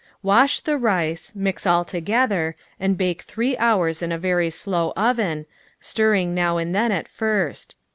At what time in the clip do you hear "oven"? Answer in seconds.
4.97-5.45